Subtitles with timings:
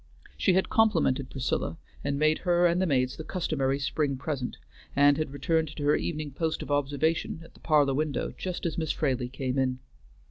[0.35, 4.57] She had complimented Priscilla, and made her and the maids the customary spring present,
[4.95, 8.79] and had returned to her evening post of observation at the parlor window just as
[8.79, 9.77] Miss Fraley came in.